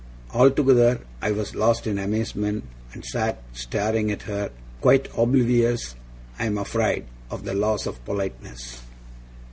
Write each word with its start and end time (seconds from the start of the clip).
Altogether 0.33 1.01
I 1.21 1.29
was 1.29 1.53
lost 1.53 1.85
in 1.85 1.99
amazement, 1.99 2.63
and 2.91 3.05
sat 3.05 3.43
staring 3.53 4.09
at 4.09 4.23
her, 4.23 4.49
quite 4.81 5.07
oblivious, 5.15 5.93
I 6.39 6.45
am 6.47 6.57
afraid, 6.57 7.05
of 7.29 7.43
the 7.43 7.53
laws 7.53 7.85
of 7.85 8.03
politeness. 8.03 8.81